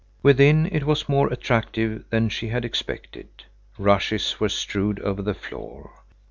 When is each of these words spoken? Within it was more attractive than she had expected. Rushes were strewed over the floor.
Within 0.23 0.65
it 0.65 0.83
was 0.83 1.07
more 1.07 1.31
attractive 1.31 2.05
than 2.09 2.27
she 2.29 2.47
had 2.47 2.65
expected. 2.65 3.27
Rushes 3.77 4.39
were 4.39 4.49
strewed 4.49 4.99
over 5.01 5.21
the 5.21 5.35
floor. 5.35 5.91